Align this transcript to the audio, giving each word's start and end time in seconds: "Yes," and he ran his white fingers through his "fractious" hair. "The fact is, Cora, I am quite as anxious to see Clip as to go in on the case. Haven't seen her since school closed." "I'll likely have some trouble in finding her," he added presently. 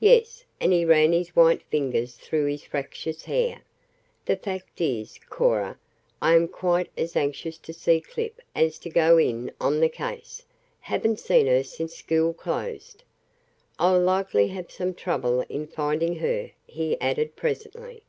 "Yes," 0.00 0.46
and 0.62 0.72
he 0.72 0.86
ran 0.86 1.12
his 1.12 1.36
white 1.36 1.62
fingers 1.64 2.14
through 2.14 2.46
his 2.46 2.62
"fractious" 2.64 3.24
hair. 3.26 3.60
"The 4.24 4.38
fact 4.38 4.80
is, 4.80 5.20
Cora, 5.28 5.76
I 6.22 6.34
am 6.34 6.48
quite 6.48 6.88
as 6.96 7.14
anxious 7.14 7.58
to 7.58 7.74
see 7.74 8.00
Clip 8.00 8.40
as 8.56 8.78
to 8.78 8.88
go 8.88 9.18
in 9.18 9.52
on 9.60 9.80
the 9.80 9.90
case. 9.90 10.46
Haven't 10.80 11.20
seen 11.20 11.46
her 11.48 11.62
since 11.62 11.94
school 11.94 12.32
closed." 12.32 13.02
"I'll 13.78 14.00
likely 14.00 14.48
have 14.48 14.70
some 14.70 14.94
trouble 14.94 15.42
in 15.50 15.66
finding 15.66 16.16
her," 16.20 16.52
he 16.66 16.98
added 16.98 17.36
presently. 17.36 18.00